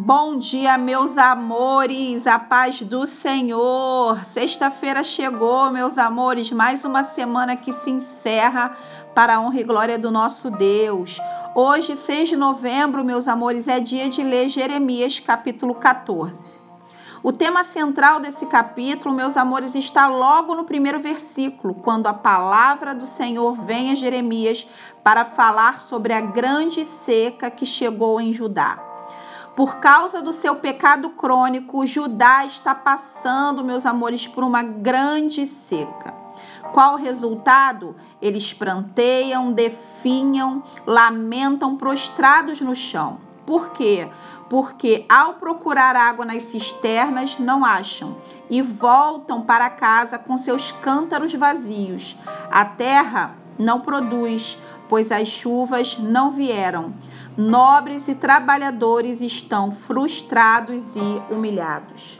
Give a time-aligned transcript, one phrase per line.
[0.00, 4.24] Bom dia, meus amores, a paz do Senhor.
[4.24, 8.70] Sexta-feira chegou, meus amores, mais uma semana que se encerra
[9.12, 11.20] para a honra e glória do nosso Deus.
[11.52, 16.56] Hoje, 6 de novembro, meus amores, é dia de ler Jeremias capítulo 14.
[17.20, 22.94] O tema central desse capítulo, meus amores, está logo no primeiro versículo, quando a palavra
[22.94, 24.64] do Senhor vem a Jeremias
[25.02, 28.87] para falar sobre a grande seca que chegou em Judá.
[29.58, 36.14] Por causa do seu pecado crônico, Judá está passando, meus amores, por uma grande seca.
[36.72, 37.96] Qual o resultado?
[38.22, 43.18] Eles pranteiam, definham, lamentam prostrados no chão.
[43.44, 44.08] Por quê?
[44.48, 48.14] Porque ao procurar água nas cisternas, não acham
[48.48, 52.16] e voltam para casa com seus cântaros vazios.
[52.48, 54.58] A terra não produz,
[54.88, 56.94] pois as chuvas não vieram
[57.38, 62.18] nobres e trabalhadores estão frustrados e humilhados.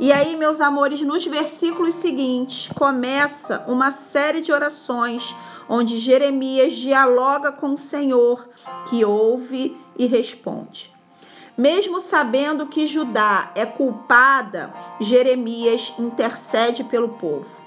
[0.00, 5.36] E aí, meus amores, nos versículos seguintes, começa uma série de orações
[5.68, 8.48] onde Jeremias dialoga com o Senhor,
[8.88, 10.90] que ouve e responde.
[11.56, 17.63] Mesmo sabendo que Judá é culpada, Jeremias intercede pelo povo.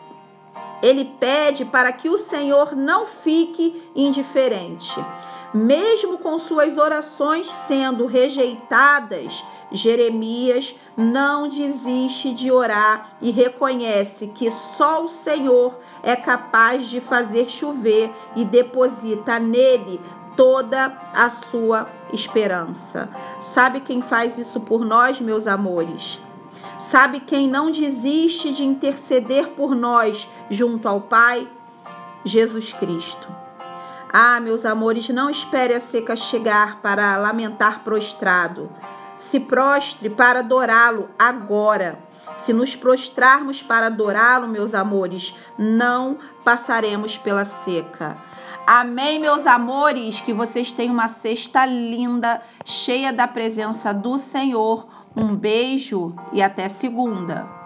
[0.82, 5.00] Ele pede para que o Senhor não fique indiferente
[5.54, 15.04] mesmo com suas orações sendo rejeitadas, Jeremias não desiste de orar e reconhece que só
[15.04, 20.00] o Senhor é capaz de fazer chover e deposita nele
[20.36, 23.10] toda a sua esperança.
[23.42, 26.22] Sabe quem faz isso por nós, meus amores?
[26.90, 31.46] Sabe quem não desiste de interceder por nós junto ao Pai?
[32.24, 33.28] Jesus Cristo.
[34.08, 38.72] Ah, meus amores, não espere a seca chegar para lamentar prostrado.
[39.18, 42.00] Se prostre para adorá-lo agora.
[42.38, 48.16] Se nos prostrarmos para adorá-lo, meus amores, não passaremos pela seca.
[48.66, 54.88] Amém, meus amores, que vocês tenham uma sexta linda, cheia da presença do Senhor.
[55.20, 57.57] Um beijo e até segunda.